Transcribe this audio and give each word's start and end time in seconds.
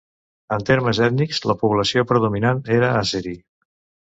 En 0.55 0.63
termes 0.69 1.01
ètnics, 1.07 1.41
la 1.51 1.57
població 1.65 2.07
predominant 2.13 2.65
era 2.79 2.91
àzeri. 3.03 3.37